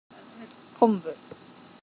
[0.79, 1.13] 昆布